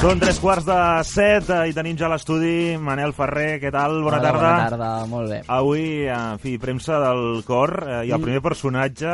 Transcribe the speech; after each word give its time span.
Són 0.00 0.16
tres 0.16 0.38
quarts 0.40 0.64
de 0.64 0.76
set 1.04 1.50
eh, 1.52 1.66
i 1.68 1.74
tenim 1.76 1.96
ja 2.00 2.08
l'estudi 2.08 2.78
Manel 2.80 3.12
Ferrer, 3.12 3.58
què 3.60 3.68
tal? 3.74 3.98
Bona 4.00 4.16
Hola, 4.16 4.30
tarda. 4.30 4.52
Bona 4.54 4.70
tarda, 4.72 4.88
molt 5.10 5.28
bé. 5.34 5.40
Avui, 5.52 5.84
en 6.08 6.40
fi, 6.40 6.54
premsa 6.62 6.96
del 7.02 7.42
cor 7.44 7.74
eh, 7.84 7.98
i 8.08 8.14
el 8.14 8.16
Mm. 8.20 8.24
primer 8.24 8.40
personatge... 8.48 9.12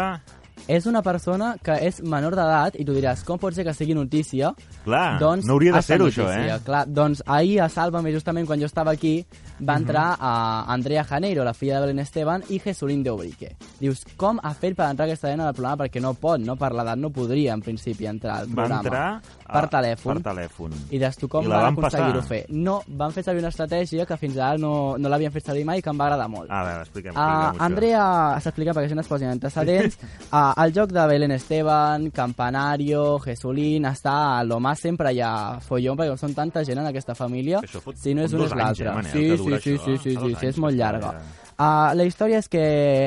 És 0.69 0.87
una 0.87 1.01
persona 1.03 1.53
que 1.63 1.77
és 1.87 2.01
menor 2.03 2.35
d'edat 2.35 2.75
i 2.81 2.85
tu 2.85 2.93
diràs, 2.97 3.23
com 3.25 3.39
pot 3.39 3.55
ser 3.55 3.63
que 3.65 3.73
sigui 3.75 3.95
notícia? 3.95 4.53
Clar, 4.85 5.19
doncs, 5.21 5.47
no 5.47 5.55
hauria 5.55 5.73
de 5.77 5.83
ser-ho, 5.83 6.09
això, 6.11 6.27
eh? 6.35 6.57
Clar, 6.67 6.85
doncs 6.91 7.23
ahir 7.27 7.61
a 7.63 7.69
Sálvame, 7.71 8.11
justament 8.13 8.47
quan 8.49 8.59
jo 8.59 8.67
estava 8.67 8.91
aquí, 8.91 9.25
va 9.63 9.77
entrar 9.79 10.17
a 10.19 10.65
Andrea 10.73 11.05
Janeiro, 11.05 11.45
la 11.45 11.55
filla 11.55 11.77
de 11.79 11.87
Belén 11.87 12.01
Esteban, 12.03 12.43
i 12.49 12.59
Jesulín 12.59 13.05
de 13.05 13.13
Ubrique. 13.13 13.53
Dius, 13.79 14.03
com 14.17 14.41
ha 14.43 14.53
fet 14.55 14.75
per 14.77 14.89
entrar 14.91 15.07
aquesta 15.07 15.29
nena 15.31 15.47
al 15.49 15.55
programa? 15.55 15.85
Perquè 15.85 16.03
no 16.03 16.15
pot, 16.15 16.41
no? 16.43 16.57
Per 16.57 16.73
l'edat 16.75 16.99
no 16.99 17.11
podria, 17.15 17.55
en 17.55 17.63
principi, 17.63 18.07
entrar 18.11 18.41
al 18.41 18.49
Va 18.49 18.55
programa. 18.67 18.83
entrar 18.83 19.23
per 19.47 19.63
a- 19.65 19.71
telèfon. 19.71 20.21
Per 20.23 20.33
telèfon. 20.33 20.73
I 20.91 20.99
des 20.99 21.17
tu 21.17 21.29
com 21.29 21.45
I 21.45 21.49
la 21.49 21.61
van 21.63 21.75
van 21.77 21.85
aconseguir-ho 21.85 22.23
fer? 22.23 22.47
No, 22.51 22.81
van 22.89 23.13
fer 23.13 23.23
servir 23.23 23.41
una 23.45 23.51
estratègia 23.55 24.05
que 24.05 24.17
fins 24.17 24.37
ara 24.37 24.59
no, 24.59 24.99
no 24.99 25.09
l'havien 25.09 25.31
fet 25.33 25.47
servir 25.47 25.65
mai 25.65 25.79
i 25.79 25.83
que 25.83 25.91
em 25.91 25.99
va 26.01 26.07
agradar 26.11 26.29
molt. 26.29 26.51
A 26.51 26.65
veure, 26.65 26.83
expliquem. 26.83 27.15
Uh, 27.15 27.55
Andrea 27.63 28.41
s'explica 28.43 28.75
perquè 28.75 28.91
això 28.91 28.95
no 28.99 29.03
es 29.07 29.09
posi 29.09 29.25
en 29.25 29.31
antecedents. 29.31 29.99
Uh, 30.33 30.53
el 30.57 30.73
joc 30.73 30.91
de 30.91 31.07
Belén 31.07 31.33
Esteban, 31.33 32.11
Campanario, 32.11 33.19
Jesulín, 33.21 33.85
està 33.85 34.39
a 34.39 34.45
lo 34.45 34.59
más 34.61 34.81
sempre 34.81 35.13
hi 35.13 35.21
ha 35.21 35.59
follon, 35.61 35.99
perquè 35.99 36.17
són 36.17 36.37
tanta 36.37 36.63
gent 36.65 36.81
en 36.81 36.89
aquesta 36.89 37.15
família. 37.15 37.61
Si 37.95 38.15
no 38.17 38.25
és 38.25 38.33
dos 38.33 38.47
és 38.49 38.55
eh, 38.55 38.61
l'altra. 38.63 38.95
Manel, 38.97 39.13
sí, 39.13 39.27
sí, 39.37 39.37
sí, 39.37 39.59
sí, 39.61 39.75
eh? 39.75 39.99
sí, 40.03 40.15
sí, 40.15 40.17
dos 40.17 40.39
sí, 40.41 40.47
és 40.49 40.61
molt 40.63 40.77
està 40.77 40.79
llarga. 40.79 41.13
Uh, 41.57 41.93
la 41.97 42.05
història 42.05 42.41
és 42.41 42.49
que 42.53 42.65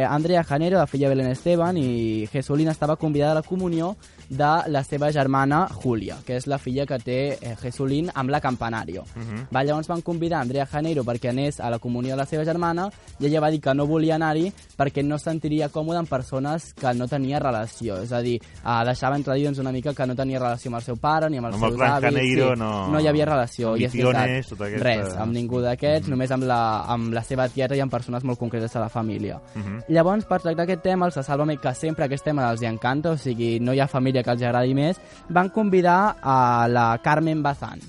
Andrea 0.09 0.43
Janero, 0.43 0.77
la 0.77 0.87
filla 0.89 1.09
de 1.09 1.15
Belén 1.15 1.31
Esteban, 1.33 1.77
i 1.77 2.27
Jesulín 2.31 2.69
estava 2.69 2.97
convidada 2.97 3.31
a 3.33 3.41
la 3.41 3.45
comunió 3.45 3.95
de 4.29 4.61
la 4.67 4.83
seva 4.83 5.11
germana 5.11 5.67
Júlia, 5.81 6.17
que 6.25 6.37
és 6.37 6.47
la 6.47 6.57
filla 6.57 6.85
que 6.85 6.99
té 6.99 7.37
eh, 7.41 7.55
Jesulín 7.61 8.09
amb 8.13 8.29
la 8.29 8.39
Campanario. 8.39 9.01
Uh 9.15 9.21
-huh. 9.21 9.47
Va, 9.53 9.63
llavors 9.63 9.87
van 9.87 10.01
convidar 10.01 10.41
Andrea 10.41 10.65
Janeiro 10.65 11.03
perquè 11.03 11.29
anés 11.29 11.59
a 11.59 11.69
la 11.69 11.79
comunió 11.79 12.11
de 12.11 12.17
la 12.17 12.25
seva 12.25 12.45
germana 12.45 12.89
i 13.19 13.25
ella 13.25 13.39
va 13.41 13.49
dir 13.49 13.59
que 13.59 13.73
no 13.73 13.87
volia 13.87 14.15
anar-hi 14.15 14.53
perquè 14.77 15.03
no 15.03 15.15
es 15.15 15.23
sentiria 15.23 15.69
còmode 15.69 15.97
amb 15.97 16.09
persones 16.09 16.73
que 16.73 16.93
no 16.93 17.07
tenia 17.07 17.39
relació. 17.39 18.01
És 18.01 18.11
a 18.11 18.21
dir, 18.21 18.39
eh, 18.41 18.85
deixava 18.85 19.15
entre 19.15 19.33
dir 19.35 19.45
doncs, 19.45 19.59
una 19.59 19.71
mica 19.71 19.93
que 19.93 20.05
no 20.05 20.15
tenia 20.15 20.39
relació 20.39 20.69
amb 20.69 20.75
el 20.77 20.83
seu 20.83 20.95
pare 20.97 21.29
ni 21.29 21.37
amb 21.37 21.47
els 21.47 21.55
Amb 21.55 21.63
el 21.63 21.69
seus 21.69 21.77
clan 21.79 21.91
avis. 22.05 22.29
Sí, 22.29 22.35
no- 22.57 22.89
no 22.89 22.99
hi 22.99 23.07
havia 23.07 23.25
relació. 23.25 23.75
I 23.77 23.85
és 23.85 23.93
veritat, 23.93 24.47
tota 24.49 24.65
aquesta-. 24.65 24.83
Res, 24.83 25.15
amb 25.17 25.33
ningú 25.33 25.61
d'aquests, 25.61 26.07
només 26.09 26.31
amb 26.31 26.43
la, 26.43 26.83
amb 26.87 27.13
la 27.13 27.23
seva 27.23 27.47
tieta 27.49 27.75
i 27.75 27.79
amb 27.79 27.91
persones 27.91 28.23
molt 28.23 28.39
concretes 28.39 28.73
de 28.73 28.79
la 28.79 28.89
família. 28.89 29.39
Uh 29.55 29.61
-huh. 29.61 29.83
Llavors, 29.89 30.25
per 30.25 30.41
tractar 30.41 30.63
aquest 30.63 30.81
tema, 30.81 31.05
els 31.05 31.15
de 31.15 31.23
Sálvame, 31.23 31.57
que 31.57 31.73
sempre 31.73 32.05
aquest 32.05 32.23
tema 32.23 32.49
els 32.51 32.61
hi 32.61 32.65
encanta, 32.65 33.11
o 33.11 33.17
sigui, 33.17 33.59
no 33.59 33.73
hi 33.73 33.79
ha 33.79 33.87
família 33.87 34.18
que 34.23 34.35
els 34.35 34.43
agradi 34.43 34.75
més, 34.77 34.99
van 35.29 35.51
convidar 35.53 36.15
a 36.21 36.67
la 36.71 36.89
Carmen 37.03 37.43
Bazán, 37.45 37.81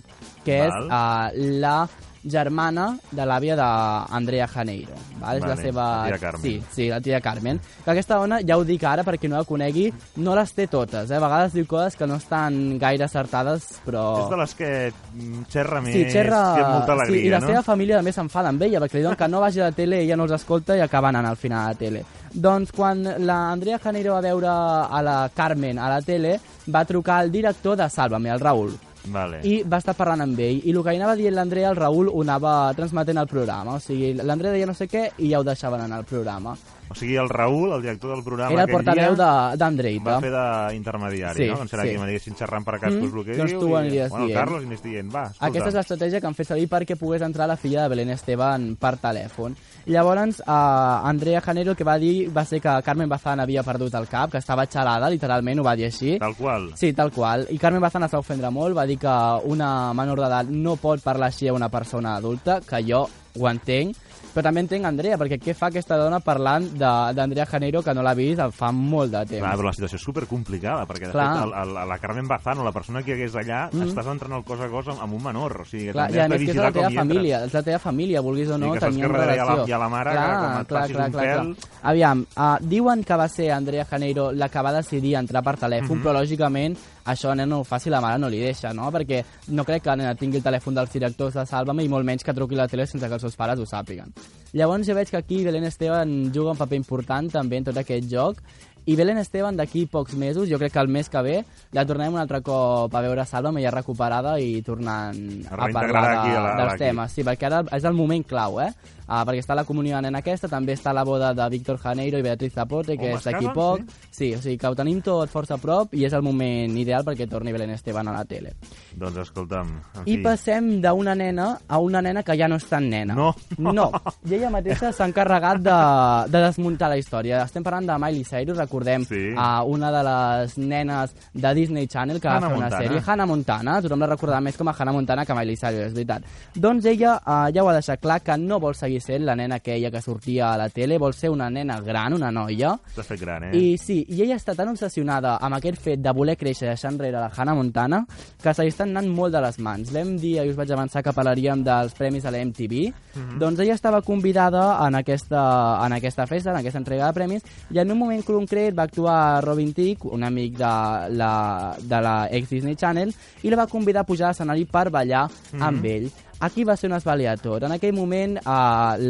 que 0.45 0.61
Val. 0.63 0.69
és 0.69 0.87
uh, 0.87 1.59
la 1.63 1.77
germana 2.25 2.97
de 3.11 3.25
l'àvia 3.27 3.57
d'Andrea 3.57 4.47
Janeiro. 4.51 4.93
Val? 5.21 5.39
És 5.39 5.45
la 5.45 5.55
Vale, 5.55 5.63
seva... 5.63 5.85
la 6.05 6.11
tia 6.11 6.19
Carmen. 6.19 6.43
Sí, 6.43 6.63
sí, 6.73 6.89
la 6.89 7.01
tia 7.01 7.21
Carmen. 7.21 7.61
Que 7.85 7.91
aquesta 7.93 8.19
dona, 8.21 8.41
ja 8.47 8.59
ho 8.59 8.65
dic 8.65 8.85
ara 8.85 9.05
perquè 9.07 9.29
no 9.29 9.39
la 9.41 9.49
conegui, 9.49 9.89
no 10.21 10.35
les 10.37 10.53
té 10.57 10.67
totes. 10.71 11.11
Eh? 11.11 11.17
A 11.17 11.23
vegades 11.25 11.57
diu 11.57 11.67
coses 11.71 11.97
que 11.97 12.07
no 12.07 12.17
estan 12.21 12.79
gaire 12.79 13.05
acertades, 13.05 13.81
però... 13.87 14.05
És 14.25 14.31
de 14.31 14.41
les 14.43 14.55
que 14.59 14.71
mm, 14.93 15.45
xerra 15.53 15.81
més, 15.85 15.95
Sí, 15.97 16.05
xerra... 16.13 16.41
amb 16.59 16.75
molta 16.79 16.93
alegria, 16.99 17.21
sí, 17.21 17.27
i 17.27 17.33
la 17.33 17.41
no? 17.41 17.51
seva 17.53 17.63
família 17.67 18.01
també 18.01 18.13
se'n 18.17 18.29
fa 18.33 18.45
amb 18.49 18.63
ella, 18.69 18.81
perquè 18.81 18.99
li 18.99 19.05
diuen 19.07 19.17
que 19.17 19.29
no 19.29 19.41
vagi 19.41 19.61
a 19.61 19.71
la 19.71 19.77
tele, 19.77 20.03
ella 20.05 20.17
no 20.17 20.29
els 20.29 20.37
escolta 20.37 20.77
i 20.77 20.85
acaba 20.85 21.09
anant 21.13 21.29
al 21.29 21.37
final 21.41 21.65
a 21.65 21.73
la 21.75 21.79
tele. 21.81 22.05
Doncs 22.31 22.71
quan 22.73 23.03
la 23.27 23.41
Andrea 23.51 23.79
Janeiro 23.83 24.15
va 24.15 24.21
veure 24.23 24.49
a 24.51 25.03
la 25.03 25.17
Carmen 25.35 25.79
a 25.79 25.89
la 25.91 26.01
tele, 26.03 26.39
va 26.71 26.85
trucar 26.85 27.19
al 27.25 27.33
director 27.33 27.77
de 27.77 27.89
Sálvame, 27.91 28.31
el 28.31 28.41
Raül, 28.41 28.77
Vale. 29.05 29.41
i 29.47 29.63
va 29.63 29.79
estar 29.81 29.95
parlant 29.97 30.25
amb 30.27 30.39
ell. 30.41 30.61
I 30.65 30.75
el 30.75 30.83
que 30.85 30.97
anava 30.97 31.17
dient 31.17 31.35
l'Andrea, 31.35 31.71
el 31.71 31.79
Raül 31.79 32.11
ho 32.13 32.21
anava 32.23 32.73
transmetent 32.77 33.19
al 33.19 33.31
programa. 33.31 33.79
O 33.79 33.81
sigui, 33.81 34.13
l'Andrea 34.15 34.53
deia 34.53 34.69
no 34.69 34.77
sé 34.77 34.89
què 34.91 35.11
i 35.19 35.31
ja 35.33 35.41
ho 35.41 35.47
deixaven 35.47 35.87
anar 35.87 36.03
al 36.03 36.09
programa. 36.09 36.57
O 36.91 36.95
sigui, 36.99 37.15
el 37.17 37.29
Raül, 37.29 37.73
el 37.73 37.83
director 37.83 38.11
del 38.17 38.25
programa 38.25 38.53
Era 38.53 38.65
el 38.65 38.71
portaveu 38.71 39.15
d'Andreita. 39.15 40.11
va 40.11 40.21
fer 40.21 40.31
d'intermediari, 40.33 41.45
Sí, 41.45 41.49
no? 41.51 41.59
Com 41.59 41.69
serà 41.71 41.85
sí. 41.87 41.93
que 41.93 41.99
m'anessin 42.01 42.35
xerrant 42.37 42.65
per 42.67 42.81
cas, 42.81 42.93
Mm, 42.93 43.01
pues, 43.01 43.15
el 43.15 43.25
que 43.25 43.37
doncs 43.39 43.53
tu 43.53 43.69
ho 43.73 43.77
aniries 43.77 44.11
bueno, 44.11 44.27
dient. 44.27 44.39
Carlos 44.41 44.65
i 44.65 44.89
dient, 44.89 45.15
va, 45.15 45.25
escolta. 45.27 45.47
Aquesta 45.47 45.69
és 45.69 45.75
l'estratègia 45.75 46.21
que 46.21 46.27
han 46.27 46.35
fet 46.35 46.49
servir 46.49 46.69
perquè 46.69 46.97
pogués 46.97 47.23
entrar 47.23 47.47
la 47.47 47.57
filla 47.57 47.83
de 47.83 47.89
Belén 47.89 48.11
Esteban 48.11 48.77
per 48.77 48.97
telèfon. 48.99 49.55
Llavors, 49.87 50.41
uh, 50.41 51.07
Andrea 51.07 51.41
Janero 51.41 51.71
el 51.71 51.77
que 51.77 51.85
va 51.85 51.99
dir 51.99 52.29
va 52.37 52.45
ser 52.45 52.61
que 52.61 52.83
Carmen 52.85 53.09
Bazán 53.09 53.41
havia 53.41 53.63
perdut 53.63 53.95
el 53.95 54.09
cap, 54.09 54.31
que 54.33 54.39
estava 54.39 54.67
xalada, 54.67 55.09
literalment, 55.09 55.61
ho 55.61 55.65
va 55.65 55.77
dir 55.77 55.87
així. 55.87 56.19
Tal 56.19 56.35
qual. 56.35 56.73
Sí, 56.77 56.93
tal 56.93 57.11
qual. 57.13 57.47
I 57.51 57.59
Carmen 57.59 57.81
Bazán 57.81 58.03
es 58.05 58.15
va 58.15 58.19
ofendre 58.19 58.51
molt, 58.51 58.77
va 58.77 58.87
dir 58.87 58.99
que 58.99 59.15
una 59.45 59.93
menor 59.95 60.19
d'edat 60.21 60.47
no 60.49 60.77
pot 60.77 61.01
parlar 61.03 61.29
així 61.29 61.49
a 61.49 61.53
una 61.53 61.69
persona 61.69 62.17
adulta, 62.17 62.61
que 62.61 62.83
jo 62.83 63.09
ho 63.39 63.49
entenc, 63.49 63.97
però 64.35 64.43
també 64.43 64.61
entenc 64.61 64.85
Andrea, 64.87 65.17
perquè 65.19 65.39
què 65.41 65.55
fa 65.55 65.67
aquesta 65.67 65.97
dona 65.97 66.21
parlant 66.21 66.69
d'Andrea 66.79 67.47
Janeiro, 67.47 67.83
que 67.83 67.95
no 67.95 68.03
l'ha 68.03 68.15
vist 68.15 68.41
fa 68.53 68.71
molt 68.73 69.11
de 69.13 69.25
temps. 69.27 69.41
Clar, 69.43 69.57
però 69.57 69.67
la 69.67 69.73
situació 69.73 69.97
és 69.97 70.03
supercomplicada, 70.05 70.87
perquè 70.87 71.07
de 71.07 71.13
Clar. 71.13 71.29
fet 71.35 71.45
el, 71.45 71.53
el, 71.63 71.89
la 71.89 71.99
Carmen 71.99 72.29
Bazán 72.29 72.59
o 72.59 72.65
la 72.65 72.73
persona 72.73 73.03
que 73.03 73.13
hagués 73.15 73.35
allà 73.35 73.69
Mm. 73.73 73.83
estàs 73.89 74.07
entrant 74.07 74.33
el 74.33 74.45
cos 74.45 74.61
a 74.61 74.69
cos 74.69 74.89
amb, 74.89 75.01
amb 75.03 75.15
un 75.15 75.23
menor, 75.23 75.61
o 75.61 75.65
sigui 75.65 75.87
que 75.87 75.93
Clar, 75.93 76.11
i 76.11 76.19
a 76.19 76.23
de 76.23 76.29
més 76.29 76.45
que 76.45 76.51
és 76.51 76.57
la 76.57 76.73
teva 76.73 76.91
família, 76.91 77.45
és 77.45 77.53
la 77.55 77.63
teva 77.63 77.79
família, 77.79 78.21
vulguis 78.21 78.49
o 78.49 78.55
Sí, 78.55 78.61
no, 78.61 78.73
que 78.73 78.81
saps 78.81 78.93
tenien 78.95 79.11
que 79.11 79.19
darrere 79.19 79.37
hi 79.37 79.39
ha 79.41 79.45
la- 79.45 79.55
relació. 79.55 79.79
la 79.79 79.89
mare 79.89 80.11
que 80.11 80.17
com 80.17 80.61
et 80.61 80.69
passis 80.69 80.97
un 80.97 81.13
pèl- 81.13 81.57
Aviam, 81.83 82.27
uh, 82.37 82.57
diuen 82.61 83.05
que 83.05 83.17
va 83.17 83.29
ser 83.29 83.51
Andrea 83.53 83.85
Janeiro 83.85 84.33
la 84.33 84.49
que 84.49 84.61
va 84.63 84.73
decidir 84.73 85.15
entrar 85.17 85.43
per 85.43 85.57
telèfon, 85.59 85.97
Mhm. 85.99 86.03
però 86.05 86.13
lògicament 86.21 86.77
això 87.05 87.29
la 87.29 87.37
nena 87.41 87.55
no 87.55 87.61
ho 87.61 87.65
fa 87.65 87.79
si 87.79 87.91
la 87.91 88.01
mare 88.01 88.19
no 88.19 88.29
li 88.29 88.41
deixa, 88.41 88.73
no? 88.77 88.91
Perquè 88.93 89.23
no 89.49 89.65
crec 89.65 89.85
que 89.85 89.91
la 89.93 89.97
nena 89.97 90.15
tingui 90.15 90.41
el 90.41 90.45
telèfon 90.45 90.77
dels 90.77 90.93
directors 90.93 91.39
de 91.39 91.47
Sálvame 91.47 91.85
i 91.85 91.89
molt 91.89 92.07
menys 92.07 92.25
que 92.25 92.35
truqui 92.37 92.59
la 92.59 92.69
tele 92.69 92.87
sense 92.87 93.07
que 93.07 93.19
els 93.19 93.23
seus 93.23 93.37
pares 93.37 93.59
ho 93.59 93.67
sàpiguen. 93.67 94.13
Llavors 94.53 94.87
jo 94.89 94.97
veig 94.99 95.11
que 95.11 95.21
aquí 95.21 95.45
Belén 95.45 95.65
Esteban 95.65 96.33
juga 96.35 96.57
un 96.57 96.59
paper 96.59 96.81
important 96.81 97.31
també 97.31 97.61
en 97.61 97.69
tot 97.71 97.77
aquest 97.79 98.09
joc 98.11 98.41
i 98.91 98.97
Belén 98.99 99.19
Esteban 99.23 99.57
d'aquí 99.59 99.85
pocs 99.87 100.15
mesos, 100.19 100.49
jo 100.51 100.59
crec 100.59 100.73
que 100.75 100.83
el 100.83 100.89
mes 100.91 101.09
que 101.13 101.23
ve, 101.23 101.37
la 101.77 101.87
tornem 101.87 102.15
un 102.15 102.21
altre 102.23 102.41
cop 102.43 102.95
a 102.95 103.01
veure 103.05 103.23
a 103.23 103.27
ja 103.63 103.71
recuperada 103.71 104.39
i 104.41 104.63
tornant 104.67 105.15
a 105.47 105.57
reintegrarà 105.57 105.73
parlar 105.73 106.19
aquí 106.19 106.31
de, 106.31 106.37
a 106.37 106.41
la- 106.43 106.55
a 106.55 106.57
dels 106.57 106.73
l'equip. 106.73 106.87
temes. 106.89 107.13
Sí, 107.13 107.23
perquè 107.23 107.47
ara 107.47 107.65
és 107.77 107.85
el 107.85 107.95
moment 107.95 108.27
clau, 108.27 108.61
eh? 108.61 108.73
Uh, 109.11 109.25
perquè 109.27 109.41
està 109.43 109.57
la 109.57 109.65
comunió 109.67 109.99
nena 110.01 110.21
aquesta, 110.23 110.47
també 110.47 110.75
està 110.77 110.93
la 110.95 111.03
boda 111.03 111.33
de 111.35 111.49
Víctor 111.51 111.79
Janeiro 111.83 112.17
i 112.19 112.23
Beatriz 112.23 112.53
Zapote, 112.55 112.97
que 112.97 113.09
Home, 113.09 113.17
és 113.19 113.25
d'aquí 113.25 113.49
poc. 113.53 113.81
Sí? 114.09 114.35
o 114.35 114.39
sigui 114.41 114.57
que 114.57 114.69
ho 114.69 114.75
tenim 114.77 115.01
tot 115.03 115.29
força 115.29 115.55
a 115.55 115.59
prop 115.59 115.93
i 115.99 116.05
és 116.05 116.13
el 116.13 116.23
moment 116.23 116.77
ideal 116.79 117.03
perquè 117.05 117.27
torni 117.29 117.51
Belén 117.53 117.71
Esteban 117.75 118.07
a 118.07 118.13
la 118.13 118.25
tele. 118.25 118.53
Doncs 118.95 119.17
escolta'm, 119.19 119.67
en 119.97 120.07
I 120.07 120.15
fi, 120.15 120.23
passem 120.23 120.81
d'una 120.81 121.15
nena 121.17 121.59
a 121.67 121.79
una 121.83 122.01
nena 122.01 122.23
que 122.23 122.37
ja 122.39 122.47
no 122.47 122.55
és 122.57 122.67
tan 122.71 122.89
nena. 122.89 123.15
No. 123.15 123.35
No. 123.59 123.91
I 124.31 124.35
ella 124.35 124.51
mateixa 124.51 124.93
s'ha 124.93 125.07
encarregat 125.11 125.59
de, 125.59 126.31
de 126.31 126.45
desmuntar 126.47 126.89
la 126.91 126.97
història. 126.99 127.43
Estem 127.43 127.65
parlant 127.67 127.87
de 127.91 127.99
Miley 127.99 128.23
Cyrus, 128.25 128.59
recordem 128.59 128.80
Sí. 129.09 129.35
a 129.37 129.63
una 129.65 129.91
de 129.93 130.03
les 130.03 130.59
nenes 130.59 131.15
de 131.33 131.55
Disney 131.55 131.87
Channel 131.87 132.21
que 132.21 132.29
Hannah 132.29 132.41
va 132.41 132.49
fer 132.49 132.57
una 132.57 132.69
Montana. 132.69 132.85
sèrie. 132.85 133.03
Hannah 133.07 133.27
Montana. 133.27 133.83
Tothom 133.83 134.01
la 134.01 134.07
recordava 134.07 134.41
més 134.41 134.57
com 134.57 134.69
a 134.69 134.75
Hannah 134.79 134.93
Montana 134.93 135.25
que 135.27 135.35
Miley 135.35 135.57
Cyrus, 135.57 135.87
és 135.87 135.95
veritat. 135.95 136.23
Doncs 136.55 136.85
ella 136.87 137.17
uh, 137.21 137.51
ja 137.55 137.63
ho 137.65 137.69
ha 137.69 137.75
deixat 137.75 138.01
clar 138.01 138.21
que 138.23 138.37
no 138.37 138.59
vol 138.61 138.75
seguir 138.75 139.01
sent 139.01 139.25
la 139.25 139.35
nena 139.37 139.57
aquella 139.57 139.91
que 139.91 140.01
sortia 140.03 140.53
a 140.53 140.57
la 140.59 140.69
tele, 140.69 140.99
vol 140.99 141.15
ser 141.15 141.31
una 141.31 141.49
nena 141.51 141.81
gran, 141.81 142.15
una 142.15 142.31
noia, 142.31 142.77
t'has 142.95 143.07
fet 143.07 143.21
gran, 143.21 143.45
eh? 143.45 143.57
i 143.57 143.79
sí, 143.79 144.05
i 144.09 144.23
ella 144.23 144.37
està 144.37 144.55
tan 144.55 144.69
obsessionada 144.69 145.39
amb 145.41 145.57
aquest 145.57 145.81
fet 145.81 146.03
de 146.03 146.13
voler 146.13 146.37
créixer 146.37 146.67
i 146.67 146.71
deixar 146.71 146.93
enrere 146.93 147.19
la 147.19 147.31
Hannah 147.35 147.55
Montana 147.55 148.05
que 148.43 148.55
se 148.55 148.63
li 148.63 148.69
estan 148.69 148.91
anant 148.91 149.09
molt 149.09 149.33
de 149.33 149.41
les 149.41 149.59
mans. 149.59 149.91
L'hem 149.93 150.17
dit, 150.17 150.37
i 150.41 150.49
us 150.51 150.57
vaig 150.57 150.71
avançar 150.73 151.03
que 151.03 151.13
parlaríem 151.13 151.65
dels 151.65 151.95
premis 151.95 152.25
a 152.25 152.31
la 152.31 152.39
MTV. 152.45 152.93
Mhm. 153.15 153.39
Doncs 153.41 153.61
ella 153.61 153.75
estava 153.75 154.03
convidada 154.03 154.79
en 154.87 154.95
aquesta, 154.95 155.41
en 155.85 155.93
aquesta 155.93 156.27
festa, 156.27 156.51
en 156.51 156.57
aquesta 156.59 156.79
entrega 156.79 157.07
de 157.07 157.13
premis, 157.13 157.43
i 157.71 157.79
en 157.79 157.91
un 157.91 157.99
moment 157.99 158.23
concret 158.25 158.60
va 158.77 158.85
actuar 158.89 159.43
Robin 159.45 159.73
Thicke, 159.73 160.09
un 160.13 160.23
amic 160.23 160.57
de 160.61 160.73
la, 161.21 161.33
de 161.81 162.01
la 162.07 162.15
ex-Disney 162.31 162.77
Channel, 162.77 163.13
i 163.43 163.51
la 163.53 163.57
va 163.63 163.67
convidar 163.67 164.05
a 164.05 164.09
pujar 164.09 164.29
a 164.29 164.31
l'escenari 164.35 164.65
per 164.69 164.91
ballar 164.91 165.25
Mhm. 165.53 165.63
amb 165.63 165.85
ell. 165.85 166.11
Aquí 166.41 166.65
va 166.65 166.77
ser 166.77 166.89
un 166.89 166.97
esbaliator. 166.97 167.65
En 167.69 167.73
aquell 167.77 167.93
moment 167.93 168.39
eh, 168.41 168.43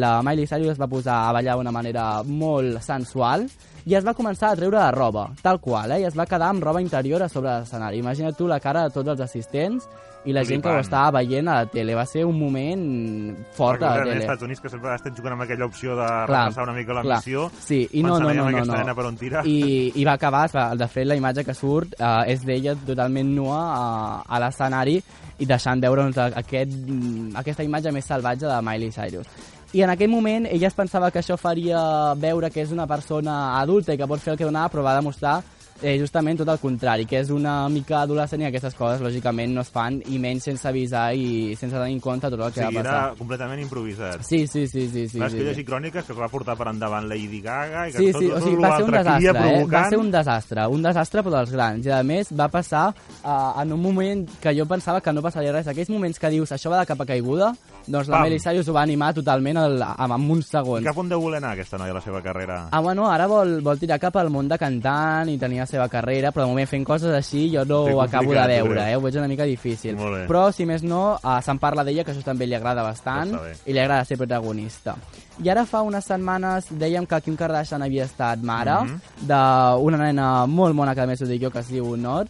la 0.03 0.17
Miley 0.27 0.49
Cyrus 0.51 0.73
es 0.75 0.81
va 0.81 0.89
posar 0.91 1.29
a 1.29 1.33
ballar 1.37 1.55
d'una 1.57 1.71
manera 1.71 2.25
molt 2.27 2.81
sensual 2.83 3.47
i 3.87 3.95
es 3.95 4.05
va 4.05 4.17
començar 4.19 4.51
a 4.51 4.59
treure 4.59 4.77
la 4.77 4.91
roba, 4.91 5.29
tal 5.41 5.61
qual, 5.63 5.95
eh? 5.95 6.03
i 6.03 6.09
es 6.09 6.17
va 6.19 6.27
quedar 6.29 6.51
amb 6.51 6.63
roba 6.65 6.83
interior 6.83 7.23
a 7.23 7.29
sobre 7.31 7.53
l'escenari. 7.53 8.03
Imagina't 8.03 8.37
tu 8.37 8.49
la 8.51 8.59
cara 8.61 8.83
de 8.89 8.95
tots 8.95 9.15
els 9.15 9.23
assistents 9.25 9.87
i 10.29 10.35
la 10.37 10.43
gent 10.45 10.61
que 10.61 10.69
ho 10.69 10.81
estava 10.83 11.15
veient 11.21 11.49
a 11.49 11.55
la 11.63 11.69
tele. 11.71 11.95
Va 11.97 12.05
ser 12.05 12.27
un 12.29 12.37
moment 12.37 12.83
fort 13.57 13.81
a 13.83 13.95
la 13.95 14.03
eh, 14.03 14.03
tele. 14.03 14.17
als 14.17 14.27
Estats 14.27 14.45
Units 14.49 14.61
que 14.61 14.73
sempre 14.75 14.93
estan 14.95 15.17
jugant 15.17 15.39
amb 15.39 15.47
aquella 15.47 15.71
opció 15.71 15.95
de 15.97 16.05
Clar, 16.05 16.27
retrasar 16.29 16.67
una 16.67 16.75
mica 16.77 16.99
la 16.99 17.07
clar. 17.07 17.23
missió. 17.23 17.47
Sí, 17.63 17.81
i 17.93 18.03
no, 18.03 18.19
no, 18.19 18.35
no, 18.35 18.51
no, 18.51 18.65
no. 18.67 18.95
per 18.99 19.07
on 19.07 19.17
tira. 19.17 19.47
I, 19.47 19.93
I 19.95 20.05
va 20.05 20.19
acabar, 20.19 20.45
es 20.51 20.59
va, 20.59 20.67
de 20.77 20.91
fet 20.93 21.09
la 21.09 21.17
imatge 21.17 21.47
que 21.47 21.57
surt 21.57 21.97
uh, 21.97 22.27
és 22.29 22.45
d'ella 22.45 22.77
totalment 22.85 23.33
nua 23.39 23.63
a, 23.71 23.89
a 24.29 24.43
l'escenari 24.45 24.99
i 25.41 25.49
deixant 25.49 25.81
veure 25.81 26.05
doncs, 26.05 26.19
aquest, 26.41 26.75
aquesta 27.41 27.65
imatge 27.65 27.93
més 27.93 28.07
salvatge 28.07 28.47
de 28.47 28.61
Miley 28.65 28.93
Cyrus. 28.93 29.27
I 29.73 29.85
en 29.87 29.93
aquell 29.93 30.11
moment 30.11 30.49
ella 30.51 30.67
es 30.69 30.75
pensava 30.75 31.13
que 31.15 31.21
això 31.21 31.37
faria 31.39 31.81
veure 32.19 32.51
que 32.51 32.63
és 32.65 32.73
una 32.75 32.89
persona 32.91 33.61
adulta 33.61 33.95
i 33.95 33.99
que 34.01 34.09
pot 34.11 34.21
fer 34.21 34.35
el 34.35 34.39
que 34.41 34.49
donava, 34.49 34.73
però 34.73 34.83
va 34.83 34.97
demostrar 34.99 35.39
eh, 35.83 35.99
justament 36.01 36.39
tot 36.41 36.49
el 36.49 36.59
contrari, 36.61 37.07
que 37.07 37.19
és 37.21 37.31
una 37.31 37.69
mica 37.69 38.03
adolescent 38.03 38.43
i 38.43 38.47
aquestes 38.49 38.75
coses, 38.75 39.01
lògicament, 39.05 39.53
no 39.55 39.61
es 39.65 39.71
fan, 39.73 40.01
i 40.09 40.19
menys 40.19 40.45
sense 40.51 40.67
avisar 40.69 41.15
i 41.15 41.55
sense 41.57 41.75
tenir 41.77 41.95
en 41.97 42.01
compte 42.01 42.29
tot 42.31 42.39
el 42.41 42.47
O 42.47 42.51
que 42.53 42.61
sigui, 42.65 42.77
va 42.77 42.83
passar. 42.83 42.97
era 43.11 43.15
completament 43.19 43.61
improvisat. 43.63 44.23
Sí, 44.23 44.47
sí, 44.47 44.67
sí, 44.67 44.89
sí. 44.89 45.09
sí, 45.09 45.19
Vas 45.19 45.33
sí, 45.33 45.55
sí. 45.55 45.65
cròniques 45.65 46.05
que 46.07 46.13
va 46.19 46.29
portar 46.29 46.57
per 46.57 46.69
endavant 46.69 47.09
Lady 47.09 47.41
Gaga 47.41 47.89
i 47.89 47.93
que 47.93 47.99
Sí, 47.99 48.13
tot, 48.13 48.21
sí, 48.23 48.29
tot, 48.29 48.37
o 48.37 48.45
sigui, 48.45 48.63
va 48.63 48.77
ser 48.77 48.85
un 48.85 48.91
desastre, 48.91 49.15
havia 49.17 49.31
eh? 49.31 49.35
Va 49.35 49.41
provocant. 49.49 49.89
ser 49.91 49.99
un 49.99 50.11
desastre, 50.11 50.67
un 50.69 50.83
desastre 50.83 51.23
per 51.23 51.35
als 51.35 51.51
grans. 51.53 51.87
I 51.87 51.91
a 51.91 52.03
més 52.03 52.33
va 52.33 52.49
passar 52.49 52.85
uh, 53.25 53.61
en 53.63 53.73
un 53.73 53.81
moment 53.83 54.27
que 54.41 54.55
jo 54.57 54.67
pensava 54.67 55.01
que 55.01 55.13
no 55.13 55.23
passaria 55.23 55.53
res. 55.53 55.67
Aquells 55.69 55.91
moments 55.91 56.19
que 56.19 56.31
dius 56.31 56.53
això 56.53 56.71
va 56.71 56.81
de 56.81 56.87
capa 56.87 57.07
caiguda, 57.07 57.53
doncs 57.87 58.09
la 58.09 58.19
Pam. 58.19 58.25
Miley 58.29 58.39
Cyrus 58.41 58.69
ho 58.69 58.73
va 58.77 58.83
animar 58.83 59.13
totalment 59.15 59.57
al, 59.57 59.81
amb, 59.83 60.13
amb 60.13 60.31
uns 60.37 60.47
I 60.47 60.51
segons. 60.59 60.85
cap 60.85 60.99
on 60.99 61.09
deu 61.09 61.21
voler 61.21 61.39
anar 61.41 61.53
aquesta 61.57 61.79
noia 61.79 61.91
a 61.93 61.95
la 61.95 62.01
seva 62.05 62.21
carrera? 62.23 62.69
Ah, 62.71 62.81
bueno, 62.81 63.09
ara 63.11 63.27
vol, 63.27 63.61
vol 63.65 63.79
tirar 63.81 63.99
cap 63.99 64.17
al 64.21 64.31
món 64.31 64.49
de 64.49 64.59
cantant 64.59 65.29
i 65.33 65.39
tenir 65.39 65.59
la 65.61 65.67
seva 65.71 65.87
carrera, 65.89 66.33
però 66.35 66.45
de 66.45 66.51
moment 66.53 66.69
fent 66.69 66.85
coses 66.85 67.15
així 67.15 67.47
jo 67.55 67.65
no 67.65 67.79
ho 67.95 68.03
acabo 68.03 68.35
de 68.35 68.45
veure, 68.51 68.85
eh? 68.91 68.97
ho 68.97 69.01
veig 69.01 69.17
una 69.17 69.29
mica 69.31 69.47
difícil. 69.49 69.97
Però, 70.29 70.45
si 70.53 70.67
més 70.67 70.83
no, 70.83 71.15
uh, 71.17 71.39
se'n 71.47 71.59
parla 71.63 71.85
d'ella, 71.87 72.05
que 72.05 72.13
això 72.13 72.25
també 72.27 72.47
li 72.51 72.55
agrada 72.59 72.83
bastant, 72.83 73.33
i 73.67 73.73
li 73.73 73.79
agrada 73.81 74.05
ser 74.05 74.19
protagonista. 74.19 74.97
I 75.41 75.49
ara 75.49 75.65
fa 75.65 75.81
unes 75.87 76.05
setmanes 76.05 76.69
dèiem 76.77 77.07
que 77.09 77.21
Kim 77.25 77.37
Kardashian 77.39 77.83
havia 77.87 78.05
estat 78.05 78.43
mare 78.43 78.75
Mhm. 78.85 79.01
d'una 79.31 79.97
nena 79.97 80.47
molt 80.47 80.75
mona, 80.75 80.95
que 80.95 81.01
a 81.01 81.07
més 81.07 81.23
ho 81.23 81.27
dic 81.27 81.43
jo, 81.43 81.51
que 81.51 81.61
es 81.61 81.69
diu 81.69 81.97
Nord, 81.97 82.29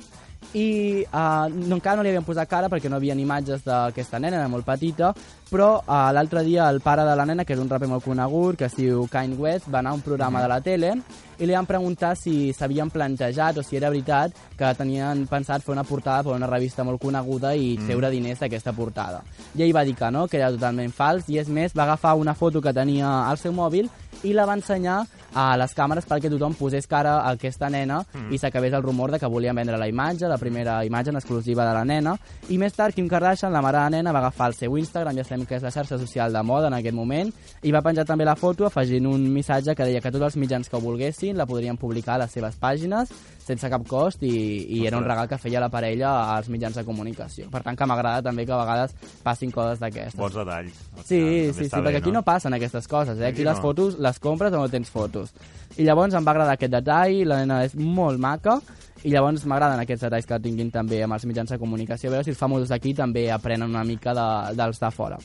i 0.54 1.04
no, 1.12 1.76
encara 1.76 1.96
no 1.96 2.02
li 2.02 2.08
havien 2.10 2.24
posat 2.24 2.48
cara 2.48 2.68
perquè 2.68 2.88
no 2.88 2.96
hi 2.96 3.10
havia 3.10 3.14
imatges 3.22 3.62
d'aquesta 3.64 4.18
nena, 4.18 4.38
era 4.38 4.48
molt 4.48 4.64
petita, 4.66 5.12
però 5.50 5.80
uh, 5.80 6.10
l'altre 6.14 6.44
dia 6.46 6.68
el 6.70 6.80
pare 6.80 7.04
de 7.04 7.16
la 7.18 7.26
nena, 7.26 7.44
que 7.44 7.56
és 7.56 7.60
un 7.60 7.68
raper 7.68 7.88
molt 7.90 8.06
conegut, 8.06 8.56
que 8.56 8.68
es 8.70 8.76
diu 8.78 9.06
Kanye 9.10 9.36
West, 9.36 9.68
va 9.68 9.80
anar 9.82 9.92
a 9.92 9.98
un 9.98 10.04
programa 10.06 10.42
de 10.42 10.48
la 10.48 10.60
tele 10.62 10.94
i 11.40 11.46
li 11.48 11.56
van 11.56 11.66
preguntar 11.66 12.12
si 12.20 12.52
s'havien 12.52 12.90
plantejat 12.92 13.58
o 13.58 13.62
si 13.64 13.78
era 13.78 13.88
veritat 13.88 14.36
que 14.58 14.72
tenien 14.76 15.24
pensat 15.26 15.64
fer 15.64 15.72
una 15.72 15.86
portada 15.88 16.26
per 16.26 16.34
una 16.36 16.48
revista 16.50 16.84
molt 16.84 17.00
coneguda 17.00 17.54
i 17.56 17.78
treure 17.80 18.10
diners 18.12 18.42
d'aquesta 18.44 18.74
portada. 18.76 19.22
I 19.56 19.64
ell 19.64 19.74
va 19.74 19.86
dir 19.88 19.96
que 19.96 20.10
no, 20.12 20.26
que 20.28 20.36
era 20.36 20.52
totalment 20.52 20.92
fals, 20.92 21.30
i 21.32 21.40
és 21.40 21.48
més, 21.48 21.72
va 21.76 21.88
agafar 21.88 22.18
una 22.20 22.36
foto 22.36 22.60
que 22.60 22.76
tenia 22.76 23.08
al 23.24 23.40
seu 23.40 23.56
mòbil 23.56 23.88
i 24.22 24.34
la 24.36 24.44
va 24.44 24.58
ensenyar 24.58 24.98
a 25.32 25.54
les 25.56 25.72
càmeres 25.76 26.04
perquè 26.08 26.28
tothom 26.28 26.56
posés 26.58 26.88
cara 26.90 27.20
a 27.20 27.30
aquesta 27.32 27.70
nena 27.70 28.00
i 28.34 28.38
s'acabés 28.38 28.74
el 28.74 28.82
rumor 28.82 29.12
de 29.12 29.20
que 29.22 29.30
volien 29.30 29.56
vendre 29.56 29.78
la 29.78 29.88
imatge, 29.88 30.28
la 30.28 30.38
primera 30.38 30.80
imatge 30.84 31.10
en 31.10 31.20
exclusiva 31.20 31.64
de 31.64 31.74
la 31.74 31.84
nena. 31.84 32.16
I 32.50 32.58
més 32.58 32.74
tard, 32.74 32.94
Kim 32.94 33.08
Kardashian, 33.08 33.52
la 33.52 33.62
mare 33.62 33.78
de 33.78 33.84
la 33.84 33.96
nena, 33.96 34.12
va 34.12 34.18
agafar 34.18 34.50
el 34.50 34.58
seu 34.58 34.76
Instagram, 34.76 35.16
ja 35.16 35.24
sabem 35.40 35.46
que 35.46 35.56
és 35.56 35.62
la 35.62 35.70
xarxa 35.70 35.98
social 35.98 36.32
de 36.32 36.42
moda 36.42 36.68
en 36.68 36.74
aquest 36.74 36.94
moment, 36.94 37.32
i 37.62 37.72
va 37.72 37.82
penjar 37.82 38.04
també 38.06 38.24
la 38.24 38.36
foto 38.36 38.66
afegint 38.66 39.06
un 39.06 39.28
missatge 39.32 39.74
que 39.74 39.84
deia 39.84 40.00
que 40.00 40.10
tots 40.10 40.24
els 40.24 40.36
mitjans 40.36 40.68
que 40.68 40.76
ho 40.76 40.80
volguessin 40.80 41.36
la 41.36 41.46
podrien 41.46 41.76
publicar 41.76 42.14
a 42.14 42.24
les 42.24 42.30
seves 42.32 42.56
pàgines 42.60 43.10
sense 43.40 43.68
cap 43.70 43.86
cost 43.88 44.22
i, 44.22 44.30
i 44.78 44.86
era 44.86 44.98
un 44.98 45.04
regal 45.04 45.26
que 45.28 45.38
feia 45.38 45.60
la 45.60 45.70
parella 45.70 46.36
als 46.36 46.48
mitjans 46.48 46.76
de 46.76 46.84
comunicació. 46.84 47.48
Per 47.50 47.62
tant, 47.64 47.76
que 47.76 47.86
m'agrada 47.88 48.22
també 48.22 48.44
que 48.46 48.52
a 48.52 48.60
vegades 48.60 48.94
passin 49.24 49.50
coses 49.50 49.80
d'aquestes. 49.80 50.18
Bons 50.20 50.36
detalls. 50.36 50.76
Sí, 51.02 51.18
També 51.18 51.46
sí, 51.48 51.56
sí, 51.56 51.64
està 51.66 51.80
bé, 51.80 51.88
perquè 51.88 52.02
aquí 52.02 52.12
no 52.14 52.22
passen 52.22 52.54
aquestes 52.54 52.86
coses, 52.86 53.18
eh? 53.18 53.26
Aquí 53.26 53.40
Aquí 53.40 53.48
les 53.48 53.56
no. 53.56 53.62
fotos 53.62 53.98
les 53.98 54.20
compres 54.20 54.52
o 54.52 54.60
no 54.60 54.68
tens 54.68 54.90
fotos. 54.92 55.32
I 55.78 55.86
llavors 55.86 56.14
em 56.14 56.26
va 56.26 56.34
agradar 56.34 56.54
aquest 56.58 56.74
detall, 56.76 57.24
la 57.26 57.40
nena 57.40 57.62
és 57.64 57.74
molt 57.74 58.20
maca, 58.20 58.58
i 59.04 59.12
llavors 59.14 59.46
m'agraden 59.48 59.80
aquests 59.80 60.04
detalls 60.04 60.26
que 60.28 60.38
tinguin 60.44 60.70
també 60.74 60.98
amb 61.04 61.16
els 61.16 61.24
mitjans 61.28 61.52
de 61.54 61.58
comunicació, 61.58 62.10
a 62.10 62.16
veure 62.16 62.26
si 62.26 62.34
els 62.34 62.40
famosos 62.40 62.68
d'aquí 62.68 62.92
també 62.94 63.30
aprenen 63.32 63.70
una 63.70 63.84
mica 63.84 64.12
de, 64.16 64.26
dels 64.58 64.80
de 64.82 64.90
fora. 64.92 65.16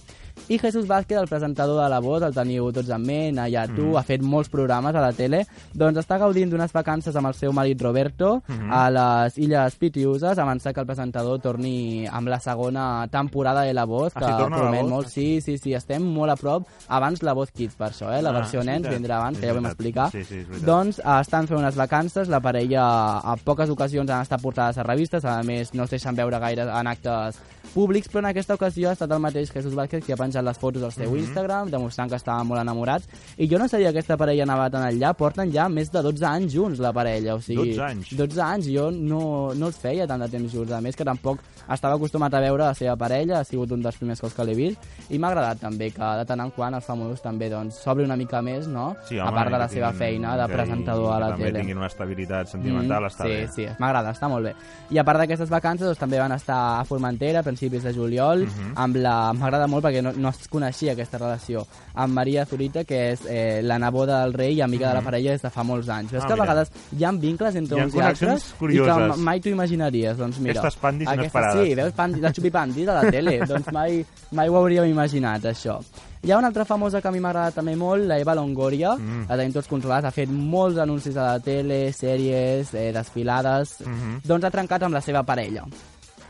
I 0.48 0.60
Jesús 0.60 0.86
Vázquez, 0.88 1.18
el 1.18 1.28
presentador 1.28 1.82
de 1.84 1.90
La 1.90 2.00
Voz, 2.00 2.22
el 2.22 2.34
teniu 2.34 2.72
tots 2.72 2.90
en 2.90 3.02
ment, 3.02 3.40
allà 3.40 3.66
tu, 3.74 3.82
Mm. 3.82 3.98
ha 3.98 4.04
fet 4.04 4.22
molts 4.22 4.50
programes 4.50 4.94
a 4.94 5.02
la 5.02 5.12
tele, 5.12 5.48
doncs 5.74 5.98
està 5.98 6.20
gaudint 6.20 6.50
d'unes 6.52 6.72
vacances 6.72 7.16
amb 7.16 7.28
el 7.28 7.34
seu 7.34 7.52
marit 7.52 7.82
Roberto 7.82 8.44
Mhm. 8.48 8.72
a 8.72 8.90
les 8.92 9.38
Illes 9.40 9.76
Pitiuses, 9.76 10.38
avançar 10.38 10.74
que 10.74 10.82
el 10.82 10.86
presentador 10.86 11.40
torni 11.40 12.06
amb 12.08 12.28
la 12.28 12.40
segona 12.40 13.08
temporada 13.10 13.62
de 13.62 13.74
La 13.74 13.86
Voz, 13.86 14.12
Ah, 14.16 14.20
que 14.20 14.26
sí, 14.26 14.32
torna 14.38 14.56
a 14.58 14.60
La 14.60 14.66
promet 14.70 14.86
molt. 14.88 15.08
Sí, 15.08 15.42
sí, 15.42 15.58
sí, 15.58 15.74
estem 15.74 16.04
molt 16.04 16.32
a 16.32 16.36
prop, 16.36 16.68
abans 16.90 17.24
La 17.24 17.34
Voz 17.34 17.50
Kids, 17.52 17.74
per 17.76 17.90
això, 17.90 18.16
eh? 18.16 18.22
La 18.22 18.30
Ah, 18.30 18.34
versió 18.34 18.64
nens 18.64 18.88
vindrà 18.88 19.18
abans, 19.18 19.40
que 19.40 19.48
ja 19.48 19.52
ho 19.52 19.56
vam 19.56 19.66
explicar. 19.66 20.12
Sí, 20.12 20.24
sí, 20.24 20.46
doncs 20.64 21.00
eh, 21.00 21.22
estan 21.22 21.48
fent 21.48 21.60
unes 21.60 21.76
vacances, 21.76 22.28
la 22.28 22.40
parella 22.40 23.18
a 23.18 23.36
poques 23.44 23.70
ocasions 23.70 24.10
han 24.12 24.22
estat 24.22 24.42
portades 24.42 24.78
a 24.78 24.84
revistes, 24.84 25.26
a 25.26 25.42
més 25.44 25.74
no 25.74 25.84
es 25.86 25.90
deixen 25.90 26.16
veure 26.16 26.38
gaire 26.40 26.62
en 26.64 26.88
actes 26.88 27.40
públics, 27.76 28.08
però 28.10 28.24
en 28.24 28.30
aquesta 28.32 28.56
ocasió 28.56 28.90
ha 28.90 28.94
estat 28.96 29.12
el 29.12 29.20
mateix 29.20 29.52
Jesús 29.52 29.76
Vázquez 29.76 30.06
que 30.06 30.14
ha 30.16 30.18
penjat 30.18 30.44
les 30.48 30.58
fotos 30.58 30.82
al 30.88 30.94
seu 30.96 31.12
Mhm. 31.12 31.20
Instagram, 31.20 31.70
demostrant 31.70 32.10
que 32.10 32.16
estaven 32.16 32.48
molt 32.48 32.62
enamorats, 32.62 33.08
i 33.38 33.48
jo 33.52 33.60
no 33.60 33.68
sabia 33.68 33.92
que 33.92 34.00
aquesta 34.00 34.16
parella 34.18 34.44
anava 34.44 34.70
tan 34.70 34.84
enllà, 34.90 35.14
porten 35.14 35.52
ja 35.52 35.68
més 35.70 35.92
de 35.92 36.02
12 36.02 36.24
anys 36.26 36.54
junts, 36.54 36.80
la 36.80 36.94
parella, 36.94 37.36
o 37.36 37.42
sigui... 37.42 37.76
12 37.76 37.84
anys? 37.84 38.16
12 38.16 38.42
anys, 38.42 38.66
jo 38.72 38.90
no, 38.92 39.54
no 39.54 39.68
els 39.68 39.78
feia 39.78 40.08
tant 40.08 40.22
de 40.24 40.30
temps 40.30 40.52
junts, 40.54 40.72
a 40.72 40.80
més 40.82 40.96
que 40.96 41.04
tampoc 41.04 41.40
estava 41.70 41.96
acostumat 41.96 42.34
a 42.34 42.40
veure 42.40 42.64
la 42.64 42.74
seva 42.74 42.96
parella, 42.96 43.40
ha 43.40 43.44
sigut 43.44 43.72
un 43.72 43.82
dels 43.82 43.98
primers 43.98 44.22
cops 44.22 44.34
que 44.34 44.46
l'he 44.46 44.56
vist, 44.56 44.80
i 45.10 45.20
m'ha 45.20 45.28
agradat 45.34 45.60
també 45.60 45.92
que 45.92 46.00
de 46.22 46.26
tant 46.26 46.40
en 46.40 46.52
quant 46.52 46.74
els 46.74 46.86
famosos 46.86 47.22
també 47.22 47.50
doncs, 47.50 47.76
s'obri 47.84 48.06
una 48.06 48.16
mica 48.16 48.42
més, 48.42 48.68
no? 48.68 48.96
Sí, 49.10 49.20
a 49.20 49.30
part 49.32 49.52
de 49.52 49.58
la 49.58 49.68
seva 49.68 49.92
feina 49.92 50.38
de 50.38 50.48
presentador 50.54 51.12
a 51.14 51.20
la 51.20 51.30
també 51.32 51.46
tele. 51.52 51.60
tinguin 51.60 51.78
una 51.78 51.88
estabilitat 51.88 52.48
sentimental, 52.48 53.04
Mm, 53.04 53.08
està 53.08 53.24
sí, 53.24 53.30
bé. 53.30 53.48
Sí, 53.56 53.66
m'agrada, 53.80 54.12
està 54.14 54.30
molt 54.30 54.46
bé. 54.46 54.54
I 54.92 54.98
a 54.98 55.04
part 55.04 55.20
d'aquestes 55.20 55.50
vacances, 55.50 55.88
doncs, 55.88 56.00
també 56.00 56.20
van 56.20 56.32
estar 56.32 56.80
a 56.80 56.86
Formentera 56.86 57.40
a 57.40 57.44
principis 57.44 57.65
de 57.70 57.94
juliol, 57.94 58.46
Mhm. 58.46 58.72
amb 58.76 58.96
la... 58.98 59.34
M'agrada 59.34 59.68
molt 59.68 59.84
perquè 59.86 60.02
no, 60.02 60.12
no 60.14 60.30
es 60.30 60.48
coneixia 60.48 60.94
aquesta 60.94 61.18
relació, 61.18 61.66
amb 61.94 62.14
Maria 62.14 62.46
Zurita, 62.46 62.84
que 62.84 63.12
és 63.14 63.22
eh, 63.28 63.62
la 63.64 63.78
neboda 63.80 64.22
del 64.24 64.34
rei 64.34 64.54
i 64.56 64.62
amiga 64.62 64.90
de 64.90 64.94
la 64.96 65.02
parella 65.02 65.32
des 65.32 65.42
de 65.42 65.50
fa 65.50 65.64
molts 65.64 65.90
anys. 65.90 66.12
Mhm. 66.12 66.22
Ah, 66.22 66.26
que 66.28 66.34
a 66.34 66.36
mira. 66.36 66.46
vegades 66.46 66.72
hi 66.98 67.04
ha 67.04 67.12
vincles 67.12 67.56
entre 67.56 67.78
Hi 67.78 67.82
ha 67.82 67.86
uns 67.86 67.96
i 67.96 68.00
altres 68.00 68.20
connexions 68.20 68.54
i 68.54 68.58
curioses. 68.60 69.16
que 69.16 69.22
mai 69.22 69.40
t'ho 69.40 69.50
imaginaries. 69.50 70.18
Doncs 70.18 70.40
mira, 70.40 70.60
Aquestes 70.60 70.80
pandis 70.82 71.08
aquesta, 71.08 71.22
inesperades. 71.40 71.68
Sí, 71.68 71.76
veus 71.76 71.94
pandis, 71.94 72.22
la 72.22 72.32
xupipandis 72.34 72.88
a 72.88 72.94
la 73.04 73.12
tele, 73.12 73.40
doncs 73.48 73.72
mai, 73.72 74.06
mai 74.32 74.48
ho 74.50 74.56
hauríem 74.58 74.86
imaginat, 74.90 75.44
això. 75.46 75.80
Hi 76.26 76.32
ha 76.32 76.38
una 76.40 76.48
altra 76.48 76.66
famosa 76.66 77.02
que 77.02 77.08
a 77.08 77.12
mi 77.12 77.20
m'agrada 77.20 77.52
també 77.52 77.76
molt, 77.76 78.04
la 78.08 78.18
Eva 78.18 78.34
Longoria, 78.34 78.96
Mm. 78.98 79.28
la 79.30 79.38
tenim 79.38 79.54
tots 79.54 79.68
controlats, 79.68 80.06
ha 80.06 80.12
fet 80.12 80.28
molts 80.30 80.78
anuncis 80.80 81.16
a 81.18 81.34
la 81.34 81.40
tele, 81.40 81.94
sèries, 81.94 82.74
eh, 82.74 82.92
desfilades, 82.92 83.76
Mhm. 83.86 84.22
doncs 84.26 84.44
ha 84.46 84.50
trencat 84.50 84.82
amb 84.84 84.94
la 84.96 85.02
seva 85.02 85.22
parella. 85.24 85.64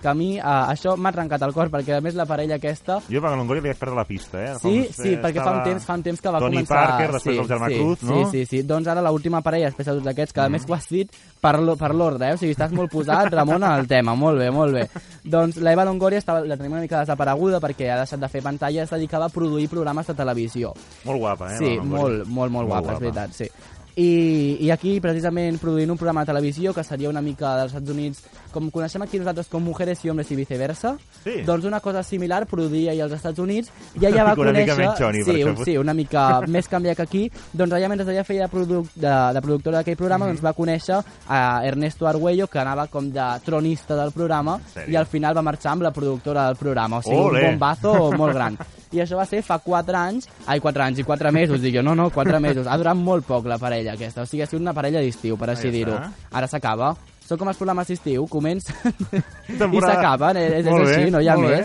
Que 0.02 0.10
a 0.12 0.14
mi 0.14 0.36
eh, 0.38 0.42
això 0.44 0.94
m'ha 0.98 1.12
trencat 1.16 1.42
el 1.48 1.54
cor, 1.56 1.70
perquè 1.74 1.96
a 1.98 2.02
més 2.04 2.14
la 2.14 2.26
parella 2.30 2.60
aquesta... 2.60 3.00
Jo 3.10 3.22
a 3.26 3.32
Longoria 3.36 3.64
li 3.64 3.70
vaig 3.72 3.80
perdre 3.80 3.96
la 3.98 4.06
pista, 4.06 4.38
eh? 4.44 4.52
Sí, 4.62 4.74
uns- 4.84 4.96
sí, 5.00 5.14
eh, 5.16 5.22
perquè 5.24 5.40
fa 5.42 5.50
un 5.50 5.58
estava 5.58 5.64
temps, 5.66 5.86
fa 5.88 5.96
un 5.98 6.04
temps 6.06 6.22
que 6.22 6.34
va 6.36 6.42
Tony 6.44 6.58
començar... 6.60 6.82
Parker, 6.86 7.08
després 7.16 7.36
sí, 7.36 7.42
el 7.42 7.48
Germà 7.50 7.70
sí, 7.72 7.80
Cruz, 7.80 8.04
no? 8.04 8.16
Mm. 8.20 8.30
Sí, 8.32 8.44
sí, 8.46 8.46
sí. 8.52 8.64
Doncs 8.70 8.88
ara 8.92 9.02
l'última 9.08 9.42
parella, 9.42 9.72
després 9.72 9.88
de 9.90 9.96
tots 9.98 10.12
aquests, 10.14 10.34
que 10.36 10.42
a 10.46 10.50
més 10.50 10.68
ho 10.70 10.74
has 10.78 10.90
dit 10.94 11.12
per, 11.42 11.54
per 11.80 11.92
l'ordre, 11.96 12.30
eh? 12.30 12.34
O 12.38 12.42
sigui, 12.42 12.54
estàs 12.54 12.72
molt 12.76 12.92
posat, 12.92 13.32
Ramon, 13.34 13.64
el 13.64 13.88
tema. 13.90 14.14
Molt 14.16 14.38
bé, 14.44 14.52
molt 14.54 14.74
bé. 14.78 14.86
Doncs 15.24 15.58
la 15.58 15.74
Eva 15.74 15.86
Longoria 15.90 16.20
estava, 16.22 16.44
la 16.46 16.58
tenim 16.60 16.76
una 16.78 16.82
mica 16.86 17.00
desapareguda 17.02 17.60
perquè 17.64 17.90
ha 17.90 17.98
deixat 18.04 18.20
de 18.22 18.30
fer 18.30 18.44
pantalla, 18.46 18.84
es 18.86 18.94
dedicava 18.94 19.26
a 19.26 19.34
produir 19.34 19.68
programes 19.72 20.06
de 20.08 20.14
televisió. 20.14 20.74
Molt 21.06 21.20
guapa, 21.24 21.54
eh? 21.56 21.58
Sí, 21.58 21.72
Longoria. 21.78 21.96
molt, 21.98 22.28
molt, 22.28 22.52
molt 22.60 22.68
guapa, 22.70 22.94
és 22.94 23.00
veritat, 23.08 23.34
sí. 23.34 23.50
I, 23.96 24.58
I 24.60 24.72
aquí, 24.72 24.98
precisament, 25.00 25.56
produint 25.62 25.90
un 25.94 25.98
programa 25.98 26.26
de 26.26 26.32
televisió 26.34 26.74
que 26.76 26.84
seria 26.84 27.08
una 27.10 27.22
mica 27.24 27.54
dels 27.56 27.72
Estats 27.72 27.92
Units, 27.94 28.24
com 28.52 28.68
coneixem 28.72 29.02
aquí 29.06 29.20
nosaltres 29.22 29.48
com 29.48 29.64
Mujeres 29.64 30.04
i 30.04 30.10
Hombres 30.12 30.32
i 30.32 30.36
viceversa, 30.36 30.98
Sí. 31.24 31.42
doncs 31.48 31.64
una 31.66 31.80
cosa 31.80 32.04
similar 32.04 32.46
produïa 32.46 32.92
ahir 32.92 33.02
als 33.06 33.14
Estats 33.14 33.40
Units 33.40 33.72
i 34.00 34.06
ella 34.06 34.24
va 34.26 34.34
Una 34.34 34.52
mica 34.52 34.76
conèixer... 34.76 34.78
menys 34.78 35.00
xoni, 35.00 35.24
sí, 35.24 35.44
un, 35.44 35.58
sí, 35.66 35.78
una 35.78 35.94
mica 35.94 36.42
més 36.48 36.68
canviat 36.68 36.98
que 36.98 37.04
aquí. 37.08 37.24
Doncs 37.54 37.74
allà, 37.74 37.88
mentre 37.90 38.12
ella 38.12 38.24
feia 38.28 38.48
produc, 38.52 38.92
de, 38.96 39.16
de 39.34 39.42
productora 39.42 39.78
d'aquell 39.80 39.98
programa, 39.98 40.28
doncs 40.28 40.44
va 40.44 40.54
conèixer 40.54 41.00
a 41.28 41.42
Ernesto 41.66 42.06
Arguello, 42.08 42.48
que 42.48 42.60
anava 42.60 42.88
com 42.88 43.10
de 43.12 43.26
tronista 43.46 43.96
del 43.96 44.12
programa, 44.12 44.60
i 44.88 44.96
al 44.96 45.06
final 45.08 45.36
va 45.38 45.42
marxar 45.42 45.72
amb 45.72 45.84
la 45.88 45.92
productora 45.96 46.46
del 46.48 46.58
programa. 46.60 47.00
O 47.00 47.02
sigui, 47.02 47.16
Ole! 47.18 47.40
un 47.46 47.52
bombazo 47.56 48.12
molt 48.12 48.34
gran. 48.36 48.58
I 48.94 49.02
això 49.02 49.18
va 49.18 49.26
ser 49.26 49.42
fa 49.44 49.58
4 49.60 49.98
anys, 49.98 50.28
ai, 50.46 50.60
4 50.62 50.84
anys 50.86 51.00
i 51.02 51.04
4 51.08 51.32
mesos, 51.34 51.62
dic 51.62 51.76
jo, 51.76 51.82
no, 51.84 51.96
no, 51.96 52.10
4 52.14 52.40
mesos. 52.40 52.68
Ha 52.68 52.78
durat 52.78 52.96
molt 52.96 53.26
poc 53.26 53.48
la 53.50 53.58
parella 53.58 53.94
aquesta, 53.98 54.22
o 54.24 54.30
sigui, 54.30 54.44
ha 54.44 54.48
sigut 54.48 54.62
una 54.62 54.74
parella 54.78 55.02
d'estiu, 55.02 55.38
per 55.38 55.50
així 55.50 55.72
dir-ho. 55.74 55.98
Ara 56.32 56.48
s'acaba. 56.48 56.94
Són 57.26 57.40
com 57.42 57.50
els 57.50 57.58
programes 57.58 57.88
d'estiu, 57.90 58.28
comencen 58.30 58.76
i 59.50 59.82
s'acaben, 59.82 60.38
és, 60.38 60.60
és 60.60 60.66
bé, 60.70 60.76
així, 60.86 61.10
no 61.12 61.20
hi 61.24 61.28
ha 61.32 61.38
molt 61.40 61.50
bé. 61.56 61.64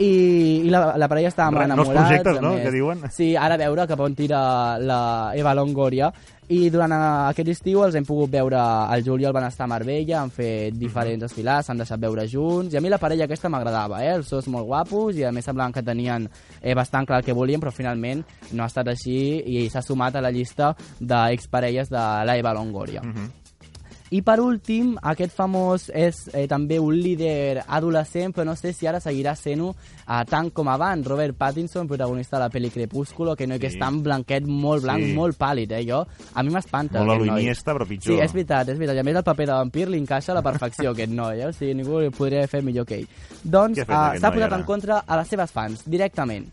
I, 0.00 0.64
i 0.64 0.70
la, 0.72 0.94
la 0.96 1.08
parella 1.12 1.28
estava 1.28 1.50
molt 1.52 1.66
Nous 1.68 1.88
enamorats. 1.90 2.08
projectes, 2.08 2.40
no?, 2.40 2.54
més. 2.56 2.62
que 2.64 2.70
diuen. 2.72 3.02
Sí, 3.12 3.34
ara 3.36 3.54
a 3.58 3.60
veure 3.60 3.86
cap 3.86 4.00
on 4.00 4.14
tira 4.16 4.40
la 4.80 5.00
Eva 5.36 5.52
Longoria. 5.54 6.08
I 6.50 6.64
durant 6.72 6.90
aquest 6.90 7.46
estiu 7.52 7.84
els 7.84 7.94
hem 7.94 8.02
pogut 8.08 8.32
veure 8.32 8.58
al 8.58 9.04
juliol 9.06 9.30
van 9.36 9.44
estar 9.46 9.68
a 9.68 9.70
Marbella, 9.70 10.22
han 10.24 10.32
fet 10.34 10.74
diferents 10.74 11.22
desfilats, 11.22 11.68
s'han 11.68 11.78
deixat 11.78 12.00
veure 12.02 12.24
junts, 12.26 12.74
i 12.74 12.76
a 12.76 12.82
mi 12.82 12.90
la 12.90 12.98
parella 12.98 13.28
aquesta 13.28 13.48
m'agradava, 13.52 14.00
eh? 14.02 14.16
els 14.16 14.32
dos 14.34 14.48
molt 14.50 14.66
guapos, 14.66 15.14
i 15.20 15.22
a 15.28 15.30
més 15.30 15.46
semblaven 15.46 15.76
que 15.76 15.84
tenien 15.86 16.26
eh, 16.60 16.74
bastant 16.74 17.06
clar 17.06 17.20
el 17.20 17.24
que 17.28 17.36
volien, 17.38 17.60
però 17.62 17.70
finalment 17.70 18.24
no 18.50 18.64
ha 18.64 18.66
estat 18.72 18.90
així, 18.90 19.20
i 19.46 19.68
s'ha 19.70 19.84
sumat 19.84 20.16
a 20.18 20.24
la 20.24 20.32
llista 20.34 20.72
d'exparelles 20.98 21.92
de 21.92 22.02
la 22.26 22.36
Eva 22.40 22.56
Longoria. 22.56 23.04
Mhm. 23.04 23.30
I 24.10 24.24
per 24.26 24.40
últim, 24.42 24.96
aquest 25.06 25.30
famós 25.36 25.84
és 25.94 26.24
eh, 26.34 26.48
també 26.50 26.80
un 26.82 26.96
líder 26.98 27.62
adolescent, 27.62 28.32
però 28.34 28.42
no 28.48 28.56
sé 28.58 28.72
si 28.74 28.88
ara 28.90 28.98
seguirà 28.98 29.36
sent-ho 29.38 29.68
eh, 29.70 30.22
tant 30.26 30.48
com 30.50 30.66
abans. 30.72 31.06
Robert 31.06 31.36
Pattinson, 31.38 31.86
protagonista 31.86 32.36
de 32.36 32.42
la 32.42 32.48
pel·li 32.50 32.72
Crepúsculo, 32.74 33.36
que 33.38 33.46
no 33.46 33.54
sí. 33.54 33.62
que 33.62 33.70
és 33.70 33.78
tan 33.78 34.00
blanquet, 34.02 34.48
molt 34.50 34.82
blanc, 34.82 35.04
Sí. 35.06 35.12
molt 35.14 35.38
pàl·lid, 35.38 35.70
eh, 35.78 35.84
jo. 35.86 36.00
A 36.34 36.42
mi 36.42 36.50
m'espanta 36.50 36.98
Molt 36.98 37.10
a 37.10 37.14
aquest 37.14 37.26
lo 37.26 37.32
noi. 37.34 37.42
Iniesta, 37.44 37.74
però 37.76 37.86
pitjor. 37.86 38.16
Sí, 38.16 38.20
és 38.24 38.34
veritat, 38.34 38.68
és 38.68 38.78
veritat. 38.78 38.96
I 38.96 39.00
a 39.00 39.04
més 39.04 39.20
el 39.20 39.22
paper 39.30 39.46
de 39.46 39.52
vampir 39.52 39.86
li 39.88 39.98
encaixa 40.02 40.32
a 40.32 40.34
la 40.34 40.42
perfecció, 40.42 40.90
aquest 40.94 41.12
noi, 41.12 41.40
eh? 41.40 41.46
O 41.46 41.52
sigui, 41.52 41.74
ningú 41.78 42.02
podria 42.18 42.48
fer 42.50 42.64
millor 42.66 42.86
que 42.90 42.98
ell. 43.04 43.06
Doncs 43.44 43.78
aquest 43.78 43.94
s'ha 43.94 44.26
noi, 44.26 44.40
posat 44.40 44.50
ara? 44.50 44.58
en 44.58 44.66
contra 44.66 45.04
a 45.06 45.20
les 45.22 45.28
seves 45.28 45.54
fans, 45.54 45.86
directament. 45.86 46.50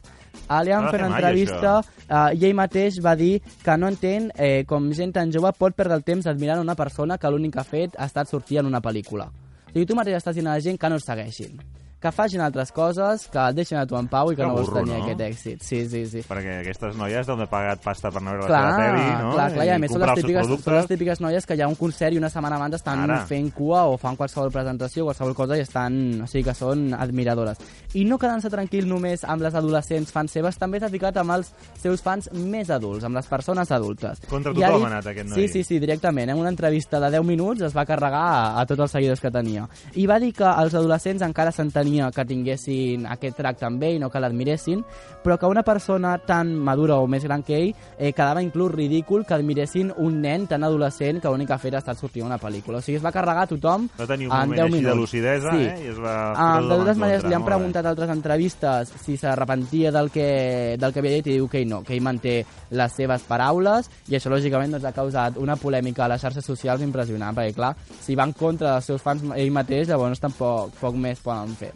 Li 0.64 0.72
No 0.72 0.78
han 0.78 0.86
ha 0.86 0.92
de 0.92 0.92
fet 0.92 1.00
fer 1.00 1.06
una 1.06 1.16
entrevista 1.16 1.74
uh, 1.80 2.30
i 2.34 2.46
ell 2.50 2.56
mateix 2.58 3.02
va 3.04 3.16
dir 3.20 3.40
que 3.64 3.78
no 3.78 3.90
entén 3.92 4.30
eh, 4.36 4.64
com 4.68 4.92
gent 4.94 5.16
tan 5.18 5.34
jove 5.34 5.52
pot 5.58 5.76
perdre 5.76 5.98
el 6.00 6.06
temps 6.08 6.28
admirant 6.28 6.62
una 6.64 6.76
persona 6.76 7.18
que 7.18 7.32
l'únic 7.32 7.58
que 7.58 7.64
ha 7.64 7.68
fet 7.68 7.98
ha 7.98 8.06
estat 8.06 8.30
sortir 8.30 8.62
en 8.62 8.70
una 8.70 8.82
pel·lícula. 8.82 9.28
O 9.68 9.74
sigui, 9.74 9.86
tu 9.86 9.98
mateix 9.98 10.22
estàs 10.22 10.38
dient 10.38 10.48
a 10.48 10.56
la 10.56 10.64
gent 10.64 10.80
que 10.80 10.90
no 10.90 11.00
segueixin 11.04 11.60
que 12.08 12.12
facin 12.16 12.42
altres 12.42 12.72
coses, 12.72 13.28
que 13.28 13.38
el 13.44 13.56
deixin 13.58 13.78
a 13.82 13.86
tu 13.86 13.98
en 14.00 14.08
pau 14.08 14.32
i 14.32 14.36
que, 14.36 14.42
Que 14.42 14.48
no 14.48 14.56
vols 14.56 14.72
tenir 14.74 14.96
no? 14.96 15.04
aquest 15.04 15.22
èxit. 15.28 15.62
Sí, 15.68 15.84
sí, 15.92 16.06
sí. 16.08 16.24
Perquè 16.28 16.62
aquestes 16.62 16.96
noies 16.96 17.28
d'on 17.28 17.42
he 17.44 17.48
pagat 17.52 17.84
pasta 17.84 18.12
per 18.14 18.22
no 18.24 18.32
veure 18.38 18.48
Clar, 18.48 18.64
la 18.64 18.78
pel·li, 18.80 19.06
no? 19.24 19.32
clar, 19.36 19.48
clar, 19.54 19.66
i 19.68 19.72
a 19.76 19.78
més 19.84 19.92
són 19.92 20.02
les, 20.06 20.14
típiques, 20.22 20.48
són 20.64 20.74
les 20.78 20.88
típiques 20.88 21.22
noies 21.22 21.46
que 21.46 21.58
hi 21.58 21.62
ha 21.62 21.68
un 21.68 21.76
concert 21.76 22.16
i 22.16 22.22
una 22.22 22.30
setmana 22.32 22.56
abans 22.56 22.76
estan 22.80 23.04
Ara. 23.04 23.20
fent 23.28 23.52
cua 23.54 23.84
o 23.92 23.98
fan 24.00 24.16
qualsevol 24.16 24.52
presentació, 24.52 25.04
qualsevol 25.10 25.36
cosa 25.36 25.58
i 25.58 25.66
estan, 25.66 26.22
o 26.24 26.28
sigui 26.32 26.46
que 26.48 26.54
són 26.56 26.94
admiradores. 26.96 27.58
I 27.94 28.06
no 28.06 28.18
quedant-se 28.22 28.50
tranquil 28.54 28.88
només 28.88 29.24
amb 29.28 29.42
les 29.44 29.54
adolescents 29.56 30.12
fans 30.16 30.32
seves, 30.32 30.58
també 30.58 30.80
s'ha 30.80 30.90
ficat 30.94 31.18
amb 31.18 31.36
els 31.36 31.52
seus 31.82 32.02
fans 32.02 32.30
més 32.34 32.70
adults, 32.70 33.04
amb 33.04 33.16
les 33.20 33.28
persones 33.28 33.72
adultes. 33.72 34.22
Contra 34.30 34.54
I 34.56 34.64
ha 34.64 34.68
tothom 34.72 34.84
dit- 34.86 34.92
anat 34.94 35.08
aquest 35.12 35.30
noi. 35.30 35.36
Sí, 35.42 35.48
sí, 35.48 35.64
sí, 35.64 35.80
directament. 35.80 36.30
En 36.30 36.38
una 36.38 36.50
entrevista 36.50 37.00
de 37.00 37.10
10 37.12 37.24
minuts 37.26 37.62
es 37.62 37.76
va 37.76 37.86
carregar 37.86 38.24
a, 38.24 38.62
a 38.62 38.66
tots 38.66 38.80
els 38.86 38.92
seguidors 38.92 39.20
que 39.22 39.32
tenia. 39.32 39.68
I 39.96 40.06
va 40.08 40.20
dir 40.20 40.32
que 40.34 40.46
els 40.46 40.74
adolescents 40.78 41.22
encara 41.26 41.52
s'entenia 41.98 42.12
que 42.12 42.26
tinguessin 42.26 43.06
aquest 43.10 43.38
tracte 43.38 43.66
amb 43.66 43.84
ell, 43.84 44.00
no 44.00 44.10
que 44.10 44.20
l'admiressin, 44.20 44.84
però 45.24 45.38
que 45.38 45.50
una 45.50 45.64
persona 45.64 46.18
tan 46.18 46.56
madura 46.56 46.98
o 46.98 47.08
més 47.08 47.24
gran 47.24 47.44
que 47.44 47.58
ell 47.58 47.74
eh, 47.98 48.14
quedava 48.14 48.42
inclús 48.42 48.72
ridícul 48.72 49.26
que 49.26 49.34
admiressin 49.34 49.92
un 49.98 50.22
nen 50.22 50.48
tan 50.48 50.64
adolescent 50.64 51.22
que 51.22 51.30
l'únic 51.30 51.48
que 51.48 51.54
ha 51.54 51.62
fet 51.62 51.76
ha 51.76 51.82
estat 51.82 51.98
sortir 51.98 52.24
una 52.24 52.38
pel·lícula. 52.38 52.80
O 52.80 52.82
sigui, 52.82 52.98
es 52.98 53.06
va 53.06 53.12
carregar 53.12 53.46
a 53.46 53.52
tothom 53.52 53.88
Va 54.00 54.08
tenir 54.08 54.28
un 54.28 54.34
en 54.34 54.50
moment 54.50 54.58
10 54.58 54.66
així 54.66 54.76
minuts. 54.76 54.90
de 54.90 54.96
lucidesa, 54.96 55.52
sí. 55.52 55.64
eh? 55.66 55.86
I 55.86 55.92
es 55.94 56.00
va... 56.02 56.16
Ah, 56.36 56.62
de 56.62 56.76
totes 56.76 56.98
maneres, 56.98 57.26
li 57.26 57.38
han 57.38 57.46
preguntat 57.46 57.86
a 57.86 57.94
altres 57.96 58.14
entrevistes 58.14 58.94
si 59.04 59.18
se 59.18 59.34
repentia 59.36 59.92
del 59.92 60.12
que, 60.12 60.78
del 60.80 60.94
que 60.94 61.00
havia 61.04 61.18
dit 61.18 61.32
i 61.32 61.38
diu 61.38 61.48
que 61.48 61.62
ell 61.64 61.70
no, 61.70 61.82
que 61.84 61.96
ell 61.96 62.04
manté 62.04 62.38
les 62.72 62.94
seves 62.94 63.24
paraules 63.28 63.90
i 64.12 64.18
això 64.18 64.32
lògicament 64.34 64.76
doncs, 64.76 64.88
ha 64.88 64.96
causat 64.96 65.38
una 65.42 65.56
polèmica 65.60 66.06
a 66.06 66.12
les 66.12 66.22
xarxes 66.22 66.46
socials 66.46 66.84
impressionant 66.86 67.36
perquè 67.38 67.56
clar, 67.56 67.74
si 68.02 68.16
va 68.16 68.28
en 68.28 68.34
contra 68.38 68.78
dels 68.78 68.92
seus 68.92 69.04
fans 69.04 69.24
ell 69.36 69.52
mateix, 69.56 69.88
llavors 69.90 70.22
tampoc 70.22 70.76
poc 70.82 70.96
més 71.00 71.22
poden 71.24 71.56
fer. 71.58 71.72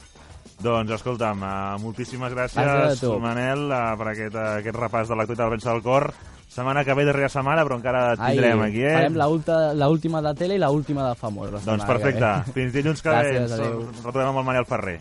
Doncs 0.61 0.91
escolta'm, 0.91 1.41
uh, 1.41 1.79
moltíssimes 1.81 2.33
Gràcies. 2.33 3.01
Manel, 3.19 3.63
uh, 3.71 3.95
per 3.97 4.07
aquest, 4.11 4.35
uh, 4.35 4.57
aquest 4.59 4.77
repàs 4.77 5.07
de 5.09 5.15
l'actualitat 5.15 5.47
del 5.47 5.55
Pensa 5.57 5.71
del 5.73 5.81
Cor. 5.81 6.13
Setmana 6.51 6.83
que 6.83 6.93
ve 6.93 7.05
darrere 7.07 7.29
setmana, 7.31 7.63
però 7.63 7.77
encara 7.79 8.13
et 8.13 8.19
tindrem 8.19 8.59
Ai, 8.61 8.69
aquí, 8.69 8.81
eh? 8.83 8.93
Farem 8.93 9.15
la 9.15 9.27
ulta- 9.31 9.73
la 9.73 9.87
última 9.89 10.21
de 10.21 10.33
tele 10.35 10.55
i 10.55 10.59
la 10.59 10.69
última 10.69 11.07
de 11.07 11.15
famós. 11.15 11.45
la 11.51 11.59
Doncs 11.59 11.63
setmana 11.63 11.87
que 11.87 11.93
ve. 11.93 11.99
perfecte. 12.11 12.51
Fins 12.51 12.73
dilluns 12.73 13.01
que 13.01 13.09
ve. 13.13 13.15
Gràcies, 13.15 13.41
Ens 13.41 13.51
adéu. 13.53 13.85
retrobem 14.03 14.27
amb 14.27 14.37
el 14.39 14.43
Manel 14.43 14.65
Ferrer. 14.65 14.99